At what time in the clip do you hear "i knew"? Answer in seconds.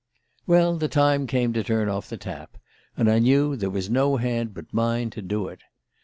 3.07-3.55